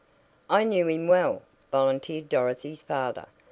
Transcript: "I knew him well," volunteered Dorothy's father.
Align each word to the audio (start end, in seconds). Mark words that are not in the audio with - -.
"I 0.49 0.63
knew 0.63 0.87
him 0.87 1.07
well," 1.07 1.43
volunteered 1.69 2.27
Dorothy's 2.27 2.81
father. 2.81 3.27